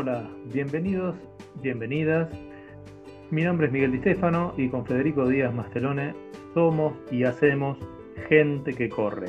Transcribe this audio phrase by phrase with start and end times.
[0.00, 1.16] Hola, bienvenidos,
[1.60, 2.28] bienvenidas.
[3.32, 6.14] Mi nombre es Miguel Di Stefano y con Federico Díaz Mastelone
[6.54, 7.76] somos y hacemos
[8.28, 9.26] Gente que Corre.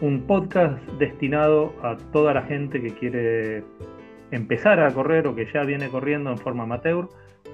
[0.00, 3.64] Un podcast destinado a toda la gente que quiere
[4.30, 7.10] empezar a correr o que ya viene corriendo en forma amateur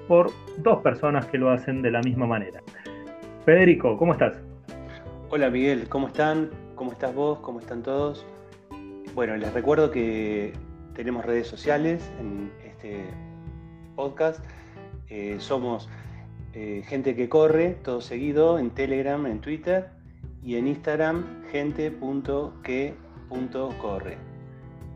[0.07, 2.61] por dos personas que lo hacen de la misma manera.
[3.43, 4.41] Federico, ¿cómo estás?
[5.29, 6.51] Hola Miguel, ¿cómo están?
[6.75, 7.39] ¿Cómo estás vos?
[7.39, 8.25] ¿Cómo están todos?
[9.13, 10.53] Bueno, les recuerdo que
[10.93, 13.05] tenemos redes sociales en este
[13.95, 14.43] podcast.
[15.09, 15.89] Eh, somos
[16.53, 19.89] eh, gente que corre, todo seguido, en Telegram, en Twitter
[20.43, 24.17] y en Instagram, gente.que.corre.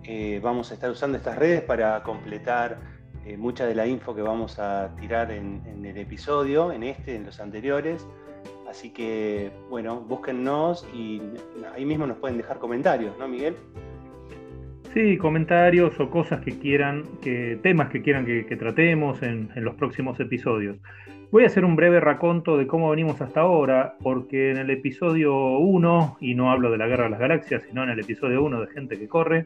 [0.03, 2.95] Eh, vamos a estar usando estas redes para completar
[3.37, 7.25] mucha de la info que vamos a tirar en, en, el episodio, en este, en
[7.25, 8.07] los anteriores.
[8.69, 11.21] Así que, bueno, búsquennos y
[11.75, 13.57] ahí mismo nos pueden dejar comentarios, ¿no, Miguel?
[14.97, 20.19] Sí, comentarios o cosas que quieran, que, temas que quieran que, tratemos en, los próximos
[20.19, 20.77] episodios.
[21.31, 25.59] Voy a hacer un breve raconto de cómo venimos hasta ahora, porque en el episodio
[25.59, 28.59] 1, y no hablo de la Guerra de las Galaxias, sino en el episodio 1
[28.59, 29.45] de Gente que Corre,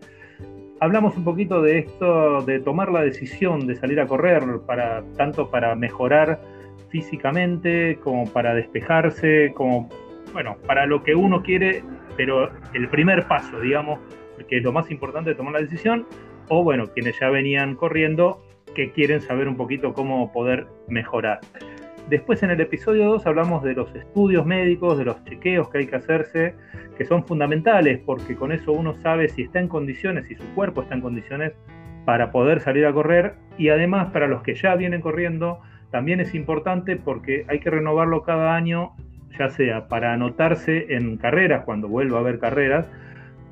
[0.79, 5.52] hablamos un poquito de esto, de tomar la decisión de salir a correr, para, tanto
[5.52, 6.39] para mejorar
[6.88, 9.89] físicamente, como para despejarse, como,
[10.31, 11.83] bueno, para lo que uno quiere,
[12.16, 13.99] pero el primer paso, digamos,
[14.45, 16.06] que es lo más importante de tomar la decisión,
[16.50, 18.44] o bueno, quienes ya venían corriendo,
[18.75, 21.39] que quieren saber un poquito cómo poder mejorar.
[22.09, 25.88] Después en el episodio 2 hablamos de los estudios médicos, de los chequeos que hay
[25.88, 26.56] que hacerse,
[26.97, 30.81] que son fundamentales porque con eso uno sabe si está en condiciones, si su cuerpo
[30.81, 31.53] está en condiciones
[32.06, 36.34] para poder salir a correr y además para los que ya vienen corriendo también es
[36.34, 38.94] importante porque hay que renovarlo cada año,
[39.38, 42.89] ya sea para anotarse en carreras cuando vuelva a haber carreras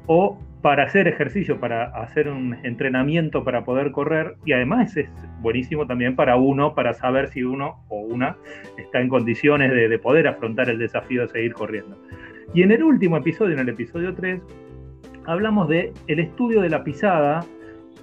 [0.07, 5.09] o para hacer ejercicio, para hacer un entrenamiento para poder correr y además es
[5.41, 8.35] buenísimo también para uno, para saber si uno o una
[8.77, 11.97] está en condiciones de, poder afrontar el desafío de seguir corriendo.
[12.53, 14.41] Y en el último episodio, en el episodio 3,
[15.25, 17.45] hablamos de el estudio de la pisada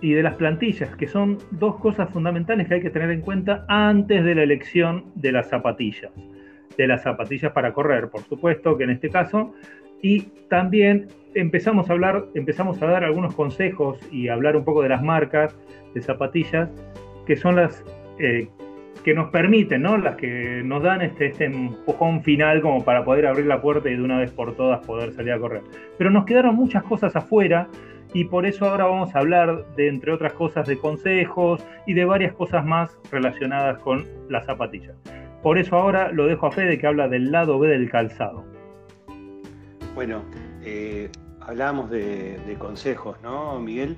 [0.00, 3.64] y de las plantillas, que son dos cosas fundamentales que hay que tener en cuenta
[3.69, 6.12] antes de la elección de las zapatillas.
[6.76, 9.54] De las zapatillas para correr, por supuesto, que en este caso,
[10.06, 14.88] y también empezamos a hablar, empezamos a dar algunos consejos y hablar un poco de
[14.88, 15.56] las marcas
[15.94, 16.70] de zapatillas
[17.26, 17.84] que son las
[18.20, 18.46] eh,
[19.02, 19.98] que nos permiten, ¿no?
[19.98, 23.96] Las que nos dan este, este empujón final como para poder abrir la puerta y
[23.96, 25.62] de una vez por todas poder salir a correr.
[25.98, 27.68] Pero nos quedaron muchas cosas afuera
[28.14, 32.04] y por eso ahora vamos a hablar de, entre otras cosas, de consejos y de
[32.04, 34.94] varias cosas más relacionadas con las zapatillas.
[35.42, 38.55] Por eso ahora lo dejo a Fede que habla del lado B del calzado.
[39.96, 40.24] Bueno,
[40.62, 43.96] eh, hablábamos de, consejos, ¿no, Miguel?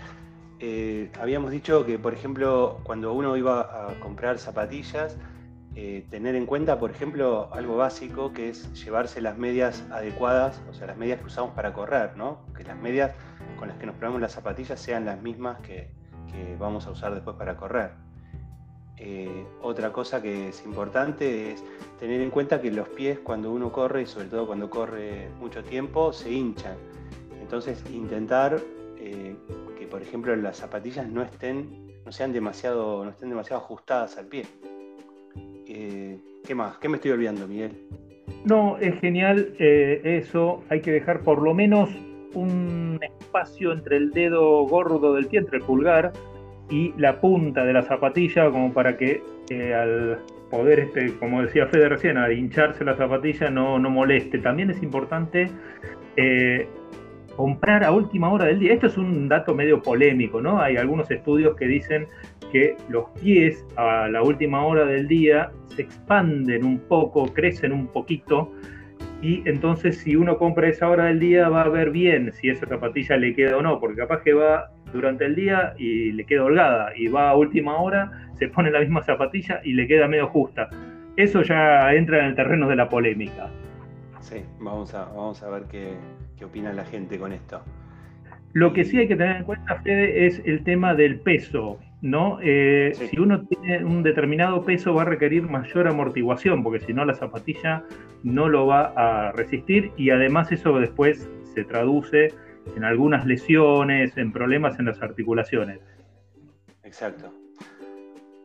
[0.60, 5.16] Eh, habíamos dicho que, por ejemplo, cuando uno iba a comprar zapatillas,
[5.75, 10.72] eh, tener en cuenta, por ejemplo, algo básico que es llevarse las medias adecuadas, o
[10.72, 12.47] sea, las medias que usamos para correr, ¿no?
[12.56, 13.10] Que las medias
[13.58, 15.91] con las que nos probamos las zapatillas sean las mismas que,
[16.60, 17.91] vamos a usar después para correr.
[19.00, 21.64] Eh, otra cosa que es importante es
[22.00, 25.62] tener en cuenta que los pies cuando uno corre, y sobre todo cuando corre mucho
[25.62, 26.76] tiempo, se hinchan.
[27.41, 28.60] Entonces intentar
[28.98, 29.37] eh,
[29.78, 34.26] que, por ejemplo, las zapatillas no estén, no sean demasiado, no estén demasiado ajustadas al
[34.26, 34.47] pie.
[35.66, 36.78] Eh, ¿Qué más?
[36.78, 37.72] ¿Qué me estoy olvidando, Miguel?
[38.44, 40.62] No, es genial eso.
[40.70, 41.91] Hay que dejar por lo menos
[42.34, 46.12] un espacio entre el dedo gordo del pie, entre el pulgar
[46.71, 49.23] y la punta de la zapatilla, como para que
[49.75, 50.19] al
[50.51, 54.39] poder, este, como decía Fede recién, al hincharse la zapatilla no, no moleste.
[54.39, 55.51] También es importante
[57.37, 58.75] comprar a última hora del día.
[58.75, 60.61] Esto es un dato medio polémico, ¿no?
[60.61, 62.09] Hay algunos estudios que dicen
[62.51, 67.87] que los pies a la última hora del día se expanden un poco, crecen un
[67.87, 68.50] poquito,
[69.21, 72.67] y entonces si uno compra esa hora del día va a ver bien si esa
[72.67, 76.44] zapatilla le queda o no, porque capaz que va durante el día y le queda
[76.44, 80.29] holgada, y va a última hora, se pone la misma zapatilla y le queda medio
[80.29, 80.69] justa.
[81.17, 83.50] Eso ya entra en el terreno de la polémica.
[84.20, 85.94] Sí, vamos a, vamos a ver qué,
[86.37, 87.62] qué opina la gente con esto.
[88.52, 92.38] Lo que sí hay que tener en cuenta, Fede, es el tema del peso, ¿no?
[92.43, 97.05] Eh, si uno tiene un determinado peso va a requerir mayor amortiguación, porque si no
[97.05, 97.85] la zapatilla
[98.23, 102.32] no lo va a resistir y además eso después se traduce
[102.76, 105.81] en algunas lesiones, en problemas en las articulaciones.
[106.82, 107.32] Exacto.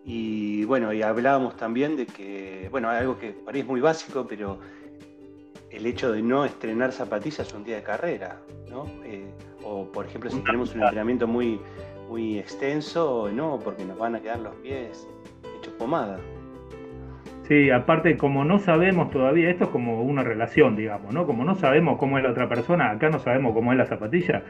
[0.06, 4.60] Y bueno, y hablábamos también de que, bueno, algo que parece muy básico, pero
[5.72, 8.38] el hecho de no estrenar zapatillas un día de carrera,
[8.70, 8.86] ¿no?
[9.06, 9.32] Eh,
[9.64, 11.60] o por ejemplo, si tenemos un entrenamiento muy,
[12.10, 15.08] muy extenso, no, porque nos van a quedar los pies
[15.60, 16.20] hechos pomada.
[17.44, 21.26] Sí, aparte como no sabemos todavía, esto es como una relación, digamos, ¿no?
[21.26, 24.44] Como no sabemos cómo es la otra persona, acá no sabemos cómo es la zapatilla,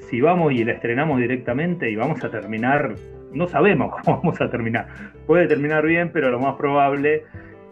[0.00, 2.96] si vamos y la estrenamos directamente y vamos a terminar,
[3.32, 4.88] no sabemos cómo vamos a terminar.
[5.26, 7.22] Puede terminar bien, pero lo más probable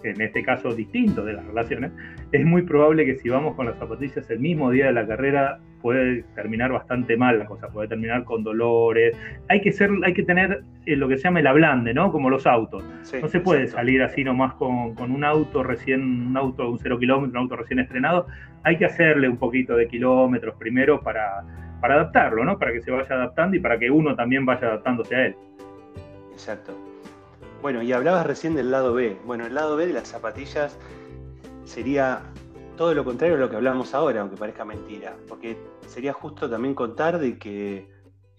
[0.02, 1.92] en este caso distinto de las relaciones,
[2.32, 5.58] es muy probable que si vamos con las zapatillas el mismo día de la carrera
[5.80, 9.16] puede terminar bastante mal la cosa, puede terminar con dolores.
[9.48, 12.10] Hay que ser, hay que tener eh, lo que se llama el ablande, ¿no?
[12.10, 12.84] Como los autos.
[13.20, 16.78] no se puede salir así nomás con, con, un auto recién, un auto de un
[16.78, 18.26] cero kilómetro, un auto recién estrenado.
[18.64, 21.44] Hay que hacerle un poquito de kilómetros primero para,
[21.80, 22.58] para adaptarlo, ¿no?
[22.58, 25.36] Para que se vaya adaptando y para que uno también vaya adaptándose a él.
[26.32, 26.88] Exacto.
[27.60, 29.19] Bueno, y hablabas recién del lado B.
[29.25, 30.76] Bueno, el lado B de las zapatillas
[31.64, 32.22] sería
[32.76, 36.75] todo lo contrario a lo que hablamos ahora, aunque parezca mentira, porque sería justo también
[36.75, 37.90] contar de que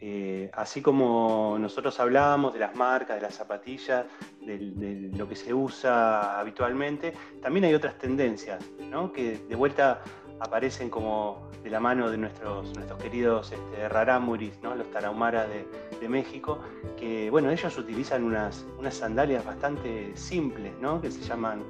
[0.02, 4.06] eh, así como nosotros hablábamos de las marcas, de las zapatillas,
[4.40, 9.12] de, lo que se usa habitualmente, también hay otras tendencias, ¿no?
[9.12, 10.02] que de vuelta
[10.40, 14.76] aparecen como de la mano de nuestros, nuestros queridos este, ¿no?
[14.76, 16.60] los tarahumaras de, México,
[16.98, 21.00] que bueno, ellos utilizan unas, unas sandalias bastante simples, ¿no?
[21.00, 21.62] que se llaman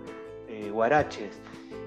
[0.47, 1.37] eh, guaraches,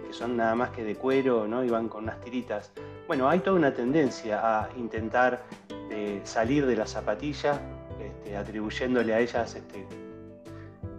[0.07, 1.65] que son nada más que de cuero ¿no?
[1.65, 2.73] y van con unas tiritas.
[3.07, 5.45] Bueno, hay toda una tendencia a intentar
[5.91, 7.59] eh, salir de la zapatilla,
[7.99, 9.87] este, atribuyéndole a ellas este,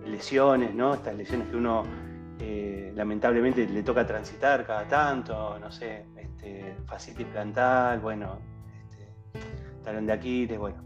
[0.08, 0.96] lesiones, ¿no?
[0.96, 1.84] estas lesiones que uno
[2.46, 7.26] eh, lamentablemente le toca transitar cada tanto, no sé, este, fascitis
[8.02, 8.38] bueno,
[8.92, 9.40] este,
[9.82, 10.84] talón de Aquiles, bueno.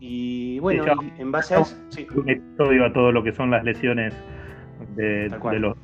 [0.00, 0.84] Y bueno,
[1.16, 1.76] en base a eso.
[1.90, 2.06] Sí.
[2.14, 4.12] Un episodio a todo lo que son las lesiones
[4.96, 5.28] de,
[5.60, 5.76] los.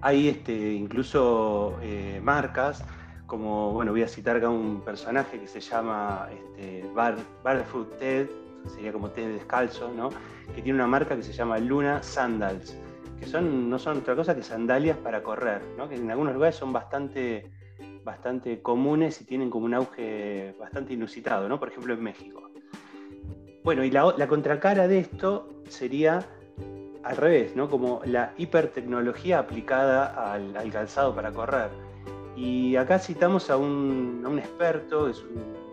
[0.00, 2.84] Hay este, incluso eh, marcas,
[3.26, 7.14] como, bueno, voy a citar acá un personaje que se llama este, Bar,
[7.44, 8.26] Barfoot Ted,
[8.70, 10.10] sería como Ted descalzo, ¿no?
[10.54, 12.76] que tiene una marca que se llama Luna Sandals,
[13.18, 15.88] que son, no son otra cosa que sandalias para correr, ¿no?
[15.88, 17.50] que en algunos lugares son bastante,
[18.04, 21.58] bastante comunes y tienen como un auge bastante inusitado, ¿no?
[21.58, 22.50] por ejemplo en México.
[23.62, 26.26] Bueno, y la, la contracara de esto sería
[27.04, 27.68] al revés, ¿no?
[27.68, 31.70] como la hipertecnología aplicada al, calzado para correr.
[32.36, 35.63] Y acá citamos a un, a un experto, es un,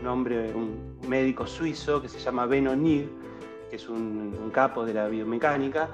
[0.00, 3.10] un, hombre, un médico suizo que se llama Ben O'Neill,
[3.70, 5.90] que es un, capo de la biomecánica,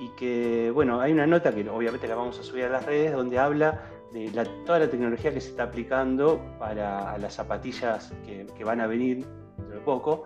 [0.00, 3.12] y que, bueno, hay una nota que obviamente la vamos a subir a las redes,
[3.12, 3.82] donde habla
[4.12, 4.30] de
[4.66, 9.24] toda la tecnología que se está aplicando para las zapatillas que, van a venir
[9.56, 10.24] dentro de poco,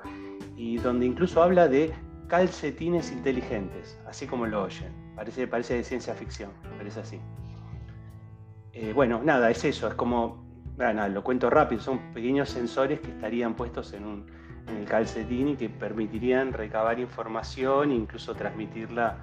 [0.56, 1.93] y donde incluso habla de
[2.29, 4.93] calcetines inteligentes, así como lo oyen.
[5.15, 7.21] Parece, parece de ciencia ficción, parece así.
[8.73, 10.44] Eh, bueno, nada, es eso, es como,
[10.76, 14.26] nada, lo cuento rápido, son pequeños sensores que estarían puestos en un,
[14.69, 19.19] en el calcetín y que permitirían recabar información e incluso transmitirla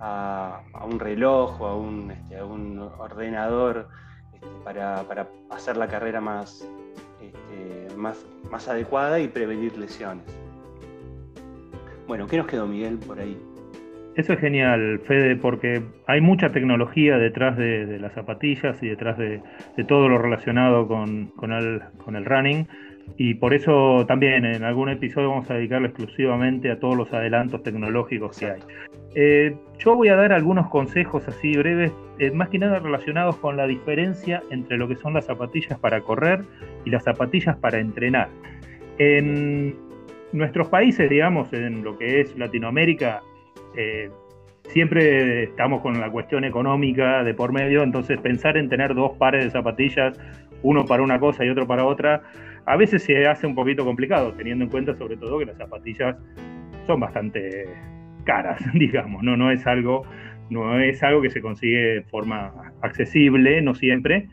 [0.00, 3.88] a, un reloj o a un, este, ordenador
[4.32, 6.22] este, para, hacer la carrera
[7.20, 10.24] este, más, más adecuada y prevenir lesiones.
[12.06, 13.36] Bueno, ¿qué nos quedó Miguel por ahí?
[14.16, 19.42] Eso es genial, Fede, porque hay mucha tecnología detrás de, las zapatillas y detrás de,
[19.86, 22.66] todo lo relacionado con, el, con el running
[23.18, 27.62] y por eso también en algún episodio vamos a dedicarlo exclusivamente a todos los adelantos
[27.62, 28.60] tecnológicos que hay.
[29.14, 33.56] Eh, yo voy a dar algunos consejos así breves, eh, más que nada relacionados con
[33.56, 36.42] la diferencia entre lo que son las zapatillas para correr
[36.84, 38.28] y las zapatillas para entrenar.
[38.98, 39.76] En
[40.32, 43.22] nuestros países, digamos, en lo que es Latinoamérica,
[43.76, 44.10] eh,
[44.68, 49.44] siempre estamos con la cuestión económica de por medio, entonces pensar en tener dos pares
[49.44, 50.18] de zapatillas,
[50.62, 52.22] uno para una cosa y otro para otra,
[52.66, 56.16] a veces se hace un poquito complicado, teniendo en cuenta sobre todo que las zapatillas
[56.86, 57.66] son bastante
[58.24, 60.04] caras, digamos, no, no, es, algo,
[60.50, 62.52] no es algo que se consigue de forma
[62.82, 64.28] accesible, no siempre,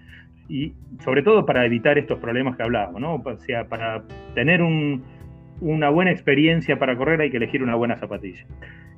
[0.50, 3.24] y sobre todo para evitar estos problemas que hablábamos, ¿no?
[3.38, 4.04] Sea, para
[4.36, 4.62] tener
[5.62, 8.46] una buena experiencia para correr hay que elegir una buena zapatilla.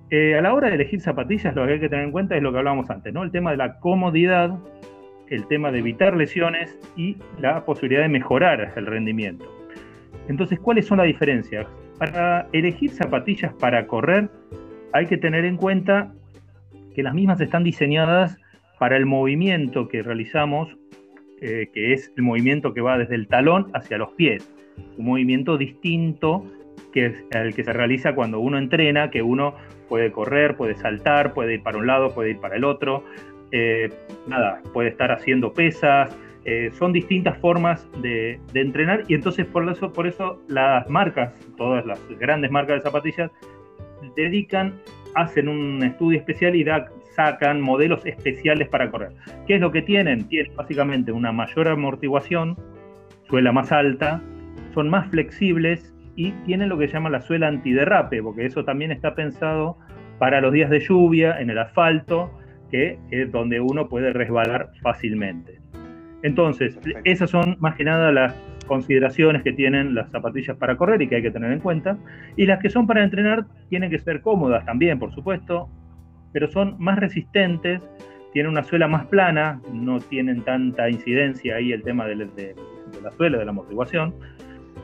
[0.10, 2.44] Eh, a la hora de elegir zapatillas, lo que hay que tener en cuenta es
[2.44, 3.24] lo que hablábamos antes, ¿no?
[3.24, 4.58] El tema de la comodidad
[5.30, 9.46] el tema de evitar lesiones y la posibilidad de mejorar el rendimiento.
[10.28, 11.68] Entonces, ¿cuáles son las diferencias?
[11.98, 14.30] Para elegir zapatillas para correr
[14.94, 16.14] hay que tener en cuenta
[16.94, 18.38] que las mismas están diseñadas
[18.80, 20.76] para el movimiento que realizamos,
[21.42, 24.50] eh, que es el movimiento que va desde el talón hacia los pies.
[24.98, 26.46] Un movimiento distinto
[26.92, 29.56] que el que se realiza cuando uno entrena, que uno
[29.90, 33.04] puede correr, puede saltar, puede ir para un lado, puede ir para el otro.
[33.52, 33.90] Eh,
[34.28, 36.16] nada, puede estar haciendo pesas,
[36.48, 41.84] eh, son distintas formas de, entrenar y entonces por eso, por eso las marcas, todas
[41.88, 43.32] las grandes marcas de zapatillas,
[44.16, 44.76] dedican,
[45.16, 46.64] hacen un estudio especial y
[47.16, 49.14] sacan modelos especiales para correr.
[49.48, 50.28] ¿Qué es lo que tienen?
[50.28, 52.56] Tienen básicamente una mayor amortiguación,
[53.28, 54.22] suela más alta,
[54.76, 58.92] son más flexibles y tienen lo que se llama la suela antiderrape, porque eso también
[58.92, 59.78] está pensado
[60.20, 62.32] para los días de lluvia, en el asfalto,
[62.70, 65.60] que es donde uno puede resbalar fácilmente.
[66.24, 68.34] Entonces, esas son más que nada las
[68.68, 71.98] consideraciones que tienen las zapatillas para correr y que hay que tener en cuenta.
[72.36, 75.70] Y las que son para entrenar tienen que ser cómodas también, por supuesto,
[76.34, 77.82] pero son más resistentes,
[78.34, 82.56] tienen una suela más plana, no tienen tanta incidencia ahí el tema de, de
[83.04, 84.16] la suela, de la amortiguación.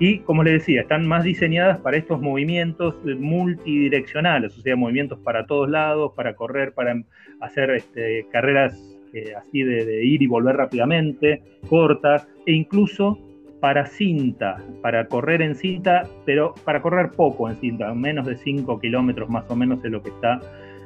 [0.02, 5.46] Y como les decía, están más diseñadas para estos movimientos multidireccionales, o sea, movimientos para
[5.46, 7.00] todos lados, para correr, para
[7.40, 13.20] hacer este, carreras eh, así de, ir y volver rápidamente, cortas, e incluso
[13.60, 18.80] para cinta, para correr en cinta, pero para correr poco en cinta, menos de 5
[18.80, 20.40] kilómetros más o menos es lo que está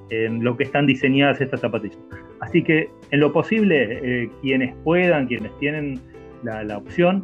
[0.09, 1.97] lo que están diseñadas estas zapatillas.
[2.41, 5.99] Así que en lo posible, eh, quienes puedan, quienes tienen
[6.43, 7.23] la opción,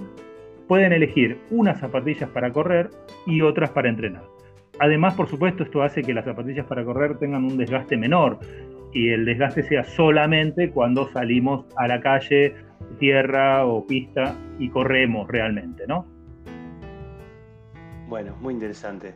[0.72, 2.92] pueden elegir unas zapatillas para correr
[3.26, 4.24] y otras para entrenar.
[4.80, 8.40] Además, por supuesto, esto hace que las zapatillas para correr tengan un desgaste menor
[8.94, 12.56] y el desgaste sea solamente cuando salimos a la calle,
[13.00, 16.06] tierra o pista y corremos realmente, ¿no?
[18.08, 19.14] Bueno, muy interesante.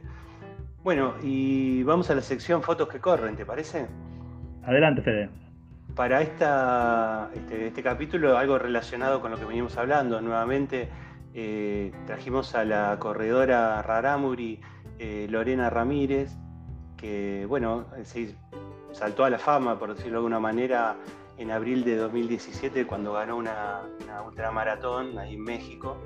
[0.83, 3.85] Bueno, y vamos a la sección fotos que corren, ¿te parece?
[4.65, 5.29] Adelante, Fede.
[5.95, 10.89] Para esta, este, este capítulo, algo relacionado con lo que venimos hablando, nuevamente
[11.37, 14.61] eh, trajimos a la corredora Raramuri
[14.97, 16.31] eh, Lorena Ramírez,
[16.95, 18.37] que bueno, se
[18.93, 20.95] saltó a la fama, por decirlo de alguna manera,
[21.37, 23.81] en abril de 2017 cuando ganó una,
[24.25, 25.97] ultramaratón ahí en México.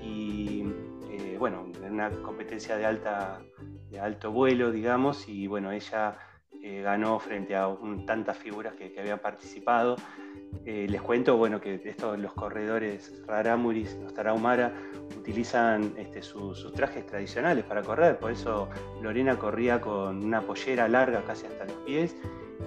[0.00, 0.64] Y
[1.10, 3.40] eh, bueno, en una competencia de, alta,
[3.90, 6.16] de alto vuelo, digamos, y bueno, ella
[6.82, 7.68] ganó frente a
[8.06, 9.96] tantas figuras que, habían participado.
[10.64, 14.74] Eh, les cuento bueno, que estos, los corredores Raramuris, los Tarahumara,
[15.16, 18.68] utilizan este, sus trajes tradicionales para correr, por eso
[19.00, 22.16] Lorena corría con una pollera larga casi hasta los pies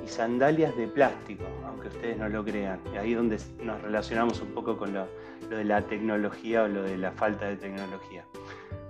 [0.04, 2.80] y sandalias de plástico, aunque ustedes no lo crean.
[3.00, 5.08] Ahí donde nos relacionamos un poco con lo
[5.50, 8.26] de la tecnología o lo de la falta de tecnología.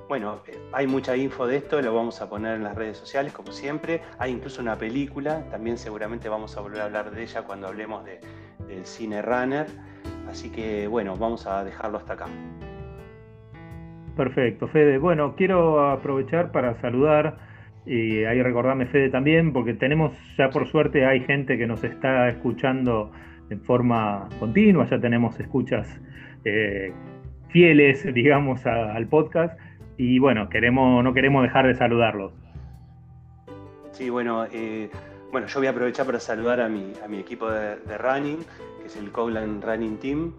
[0.07, 3.31] Bueno, eh, hay mucha info de esto, lo vamos a poner en las redes sociales,
[3.33, 4.01] como siempre.
[4.19, 8.03] Hay incluso una película, también seguramente vamos a volver a hablar de ella cuando hablemos
[8.05, 8.19] de,
[8.67, 9.67] del cine runner.
[10.29, 12.25] Así que bueno, vamos a dejarlo hasta acá.
[14.15, 14.98] Perfecto, Fede.
[14.98, 17.38] Bueno, quiero aprovechar para saludar
[17.86, 22.29] y ahí recordarme Fede también, porque tenemos ya por suerte hay gente que nos está
[22.29, 23.12] escuchando
[23.50, 26.00] en forma continua, ya tenemos escuchas
[26.45, 26.93] eh,
[27.50, 29.60] fieles, digamos, al podcast
[29.98, 32.32] y bueno, queremos, no queremos dejar de saludarlos.
[33.92, 34.90] Sí, bueno, eh,
[35.32, 38.40] bueno, yo voy a aprovechar para saludar a mi, a mi equipo de, running,
[38.80, 40.34] que es el Cowland Running Team,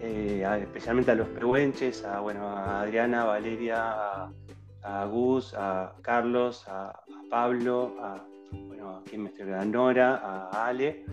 [0.00, 4.30] eh, especialmente a los peruenches, a, bueno, Adriana, a Valeria,
[4.82, 6.98] a, Gus, a Carlos, a,
[7.30, 8.24] Pablo, a,
[8.68, 11.04] bueno, a quien me estoy a Nora, a Ale.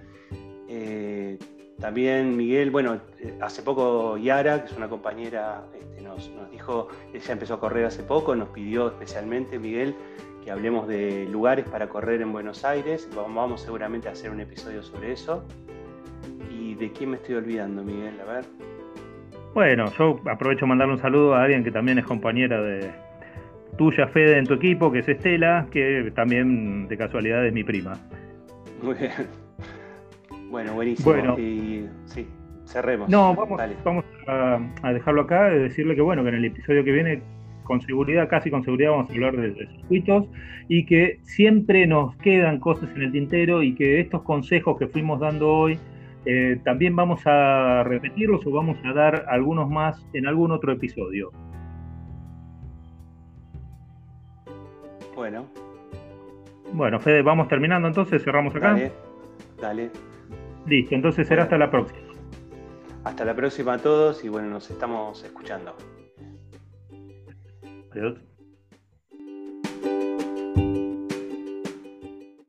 [0.69, 1.37] Eh,
[1.79, 6.87] también Miguel, bueno, eh, hace poco Yara, que es una compañera, este, nos, nos, dijo,
[7.13, 9.95] ella empezó a correr hace poco, nos pidió especialmente, Miguel,
[10.43, 13.09] que hablemos de lugares para correr en Buenos Aires.
[13.15, 15.43] Vamos, seguramente a hacer un episodio sobre eso.
[16.49, 18.19] ¿Y de quién me estoy olvidando, Miguel?
[18.21, 18.45] A ver.
[19.53, 22.91] Bueno, yo aprovecho a mandarle un saludo a alguien que también es compañera de
[23.77, 27.97] tuya, Fede, en tu equipo, que es Estela, que también de casualidad es mi prima.
[28.81, 29.44] Muy bien.
[30.55, 31.11] Bueno, buenísimo.
[31.11, 32.25] Bueno, y sí,
[32.63, 33.09] cerremos.
[33.09, 36.93] No, vamos, vamos a, a, dejarlo acá, decirle que bueno, que en el episodio que
[36.93, 37.21] viene
[37.65, 40.29] con seguridad, casi con seguridad vamos a hablar de, circuitos
[40.69, 45.19] y que siempre nos quedan cosas en el tintero y que estos consejos que fuimos
[45.19, 45.77] dando hoy
[46.25, 51.31] eh, también vamos a repetirlos o vamos a dar algunos más en algún otro episodio.
[55.13, 55.47] Bueno.
[56.71, 58.69] Bueno, Fede, vamos terminando entonces, cerramos acá.
[58.69, 58.91] Dale,
[59.59, 60.14] dale.
[60.65, 61.99] Listo, entonces será hasta la próxima.
[63.03, 65.75] Hasta la próxima a todos y bueno, nos estamos escuchando.
[67.91, 68.24] Adiós.